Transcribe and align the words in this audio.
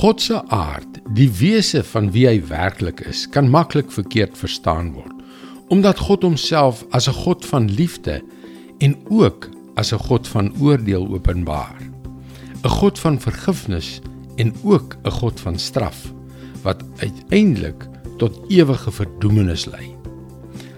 God 0.00 0.22
se 0.24 0.38
aard, 0.48 0.96
die 1.12 1.28
wese 1.28 1.82
van 1.84 2.06
wie 2.14 2.22
hy 2.24 2.38
werklik 2.48 3.02
is, 3.04 3.26
kan 3.28 3.50
maklik 3.52 3.90
verkeerd 3.92 4.38
verstaan 4.40 4.94
word, 4.94 5.12
omdat 5.68 5.98
God 6.00 6.22
homself 6.24 6.78
as 6.96 7.04
'n 7.08 7.12
God 7.12 7.44
van 7.44 7.68
liefde 7.68 8.22
en 8.80 8.96
ook 9.10 9.50
as 9.76 9.92
'n 9.92 10.00
God 10.08 10.28
van 10.28 10.54
oordeel 10.56 11.04
openbaar. 11.04 11.76
'n 12.64 12.68
God 12.80 12.98
van 12.98 13.20
vergifnis 13.20 14.00
en 14.36 14.54
ook 14.64 14.96
'n 15.04 15.10
God 15.10 15.40
van 15.40 15.58
straf 15.58 16.12
wat 16.62 16.82
uiteindelik 16.96 17.84
tot 18.16 18.40
ewige 18.48 18.90
verdoemenis 18.90 19.66
lei. 19.66 19.96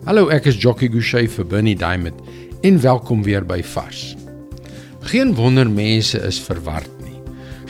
Hallo, 0.05 0.29
ek 0.29 0.45
is 0.47 0.63
Jockey 0.63 0.89
Gouchee 0.89 1.29
vir 1.29 1.47
Bernie 1.47 1.77
Diamond 1.77 2.21
en 2.63 2.81
welkom 2.81 3.23
weer 3.23 3.47
by 3.47 3.63
Vars. 3.63 4.17
Geen 5.01 5.35
wonder 5.35 5.71
mense 5.71 6.19
is 6.19 6.41
verward. 6.41 7.02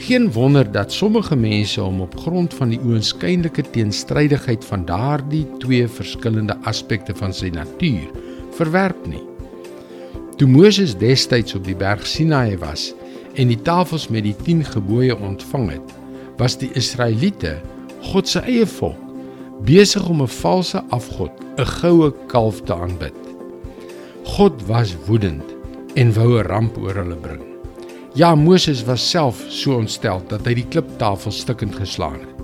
Geen 0.03 0.31
wonder 0.31 0.71
dat 0.71 0.91
sommige 0.91 1.35
mense 1.35 1.81
hom 1.81 2.01
op 2.01 2.17
grond 2.19 2.53
van 2.53 2.73
die 2.73 2.79
oënskynlike 2.83 3.63
teenstrydigheid 3.71 4.65
van 4.67 4.81
daardie 4.85 5.45
twee 5.61 5.85
verskillende 5.87 6.57
aspekte 6.67 7.15
van 7.15 7.31
sy 7.31 7.47
natuur 7.55 8.09
verwerp 8.57 9.05
nie. 9.07 9.21
Toe 10.35 10.47
Moses 10.51 10.97
destyds 10.99 11.55
op 11.55 11.63
die 11.63 11.77
berg 11.79 12.03
Sinaï 12.09 12.57
was 12.59 12.89
en 13.39 13.47
die 13.53 13.61
tafels 13.63 14.09
met 14.11 14.27
die 14.27 14.35
10 14.41 14.65
gebooie 14.73 15.15
ontvang 15.15 15.69
het, 15.77 15.95
was 16.35 16.59
die 16.59 16.73
Israeliete, 16.75 17.55
God 18.11 18.27
se 18.27 18.43
eie 18.43 18.67
volk, 18.67 18.99
besig 19.63 20.03
om 20.09 20.21
'n 20.21 20.35
valse 20.41 20.83
afgod, 20.89 21.31
'n 21.55 21.71
goue 21.79 22.11
kalf 22.27 22.59
te 22.67 22.75
aanbid. 22.75 23.15
God 24.35 24.67
was 24.67 24.97
woedend 25.07 25.55
en 25.95 26.13
wou 26.13 26.39
'n 26.39 26.47
ramp 26.51 26.77
oor 26.77 26.95
hulle 26.95 27.15
bring. 27.15 27.52
Ja, 28.13 28.35
Moses 28.35 28.83
was 28.85 29.09
self 29.09 29.39
so 29.49 29.73
ontstel 29.73 30.19
dat 30.29 30.45
hy 30.45 30.51
die 30.59 30.67
kliptafel 30.69 31.33
stukkend 31.33 31.79
geslaan 31.79 32.19
het. 32.21 32.43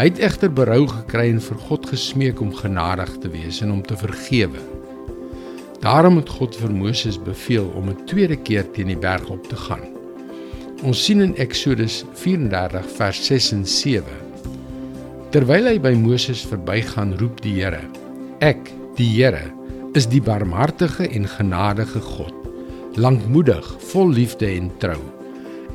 Hy 0.00 0.08
het 0.08 0.18
egter 0.26 0.50
berou 0.50 0.88
gekry 0.90 1.28
en 1.30 1.38
vir 1.44 1.60
God 1.68 1.86
gesmeek 1.86 2.42
om 2.42 2.50
genadig 2.56 3.12
te 3.22 3.30
wees 3.30 3.60
en 3.62 3.70
om 3.76 3.84
te 3.86 3.94
vergewe. 4.00 4.58
Daarom 5.86 6.18
het 6.18 6.34
God 6.34 6.58
vir 6.58 6.74
Moses 6.74 7.20
beveel 7.22 7.70
om 7.78 7.92
'n 7.94 8.06
tweede 8.10 8.34
keer 8.34 8.66
teen 8.74 8.90
die 8.90 8.98
berg 8.98 9.30
op 9.30 9.46
te 9.46 9.56
gaan. 9.56 9.86
Ons 10.82 11.04
sien 11.04 11.20
in 11.20 11.36
Eksodus 11.36 12.02
34 12.14 12.90
vers 12.98 13.26
6 13.26 13.52
en 13.52 13.66
7. 13.66 14.18
Terwyl 15.30 15.66
hy 15.66 15.78
by 15.78 15.94
Moses 15.94 16.42
verbygaan, 16.42 17.18
roep 17.18 17.40
die 17.40 17.54
Here: 17.62 17.86
Ek, 18.40 18.70
die 18.96 19.14
Here, 19.14 19.52
is 19.94 20.08
die 20.08 20.22
barmhartige 20.22 21.06
en 21.06 21.28
genadige 21.28 22.00
God 22.00 22.41
lankmoedig, 22.96 23.66
vol 23.92 24.10
liefde 24.12 24.46
en 24.46 24.70
trou. 24.82 25.00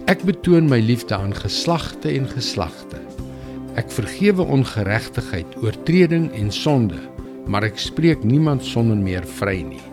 Ek 0.07 0.21
betoon 0.27 0.69
my 0.69 0.79
liefde 0.79 1.15
aan 1.17 1.33
geslagte 1.35 2.11
en 2.13 2.27
geslagte. 2.29 2.99
Ek 3.77 3.89
vergewe 3.93 4.45
ongeregtigheid, 4.45 5.57
oortreding 5.61 6.29
en 6.37 6.51
sonde, 6.53 6.99
maar 7.47 7.65
ek 7.67 7.79
spreek 7.81 8.23
niemand 8.23 8.65
sonder 8.65 8.97
meer 8.97 9.25
vry 9.37 9.59
nie. 9.65 9.83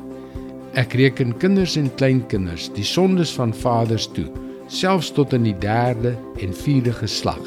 Ek 0.78 0.96
reken 0.98 1.36
kinders 1.38 1.76
en 1.80 1.90
kleinkinders 1.98 2.68
die 2.76 2.86
sondes 2.86 3.32
van 3.36 3.54
vaders 3.54 4.08
toe, 4.12 4.26
selfs 4.68 5.12
tot 5.14 5.32
in 5.36 5.46
die 5.46 5.56
3de 5.62 6.14
en 6.42 6.56
4de 6.56 6.94
geslag. 7.02 7.44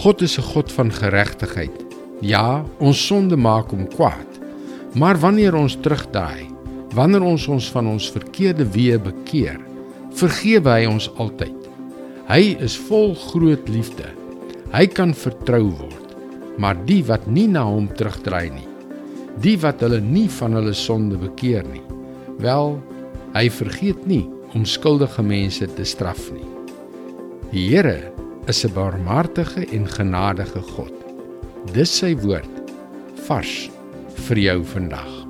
God 0.00 0.22
is 0.22 0.38
'n 0.38 0.42
God 0.54 0.72
van 0.72 0.92
geregtigheid. 0.92 1.76
Ja, 2.20 2.64
ons 2.78 3.06
sonde 3.06 3.36
maak 3.36 3.70
hom 3.70 3.88
kwaad. 3.88 4.40
Maar 4.94 5.18
wanneer 5.18 5.54
ons 5.54 5.76
terugdraai, 5.76 6.48
Wanneer 6.94 7.22
ons 7.22 7.46
ons 7.46 7.68
van 7.70 7.86
ons 7.86 8.08
verkeerde 8.10 8.64
weë 8.74 8.98
bekeer, 9.04 9.60
vergewe 10.18 10.72
hy 10.74 10.88
ons 10.90 11.06
altyd. 11.22 11.68
Hy 12.26 12.56
is 12.62 12.74
vol 12.88 13.12
groot 13.18 13.68
liefde. 13.70 14.08
Hy 14.74 14.86
kan 14.90 15.14
vertrou 15.14 15.68
word. 15.68 16.14
Maar 16.58 16.78
die 16.88 17.00
wat 17.06 17.28
nie 17.30 17.46
na 17.50 17.62
hom 17.64 17.86
terugdraai 17.96 18.50
nie, 18.52 18.66
die 19.40 19.54
wat 19.62 19.80
hulle 19.84 20.00
nie 20.02 20.26
van 20.40 20.58
hulle 20.58 20.74
sonde 20.76 21.16
bekeer 21.16 21.64
nie, 21.70 21.82
wel, 22.42 22.74
hy 23.32 23.46
vergeet 23.54 24.02
nie 24.10 24.24
om 24.58 24.66
skuldige 24.66 25.22
mense 25.24 25.68
te 25.76 25.86
straf 25.86 26.26
nie. 26.34 26.46
Die 27.54 27.68
Here 27.70 28.12
is 28.46 28.64
'n 28.64 28.74
barmhartige 28.74 29.64
en 29.72 29.86
genadige 29.86 30.60
God. 30.74 30.92
Dis 31.72 31.90
sy 31.90 32.14
woord 32.14 32.50
vars 33.26 33.70
vir 34.28 34.38
jou 34.38 34.64
vandag. 34.64 35.26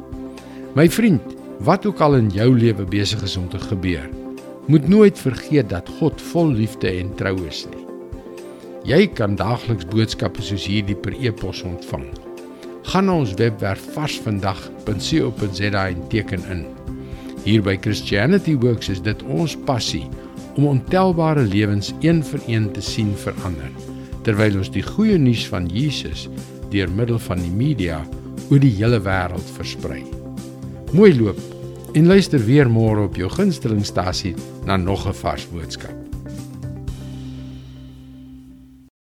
My 0.75 0.88
vriend, 0.88 1.39
Wat 1.60 1.87
ook 1.87 2.00
al 2.00 2.16
in 2.16 2.31
jou 2.32 2.59
lewe 2.59 2.84
besig 2.88 3.22
is 3.22 3.37
om 3.37 3.48
te 3.48 3.59
gebeur, 3.59 4.09
moet 4.66 4.88
nooit 4.88 5.19
vergeet 5.19 5.69
dat 5.69 5.88
God 5.98 6.21
vol 6.31 6.53
liefde 6.56 6.88
en 6.88 7.15
trou 7.15 7.34
is 7.44 7.66
nie. 7.69 7.84
Jy 8.88 9.06
kan 9.12 9.34
daagliks 9.37 9.84
boodskappe 9.91 10.41
soos 10.41 10.65
hierdie 10.65 10.97
per 10.97 11.12
e-pos 11.20 11.60
ontvang. 11.69 12.06
Gaan 12.88 13.10
na 13.10 13.19
ons 13.20 13.34
webwerf 13.37 13.82
varsvandag.co.za 13.93 15.82
en 15.84 16.00
teken 16.09 16.47
in. 16.54 16.65
Hier 17.44 17.60
by 17.65 17.76
Christianity 17.76 18.56
Works 18.56 18.88
is 18.88 19.03
dit 19.04 19.22
ons 19.28 19.56
passie 19.69 20.06
om 20.56 20.70
ontelbare 20.70 21.44
lewens 21.44 21.93
een 22.00 22.25
vir 22.25 22.41
een 22.49 22.70
te 22.72 22.84
sien 22.84 23.12
verander 23.20 23.72
terwyl 24.25 24.59
ons 24.60 24.72
die 24.72 24.84
goeie 24.84 25.16
nuus 25.20 25.47
van 25.49 25.69
Jesus 25.72 26.26
deur 26.72 26.88
middel 26.93 27.20
van 27.28 27.41
die 27.41 27.53
media 27.53 28.00
oor 28.50 28.60
die 28.60 28.72
hele 28.81 29.00
wêreld 29.04 29.54
versprei. 29.56 30.19
Mooi 30.92 31.14
loop 31.14 31.38
en 31.94 32.06
luister 32.06 32.42
weer 32.42 32.66
môre 32.66 33.04
op 33.06 33.14
jou 33.14 33.30
gunstelingstasie 33.30 34.34
na 34.66 34.76
nog 34.76 35.06
'n 35.06 35.14
vars 35.14 35.46
boodskap. 35.52 36.00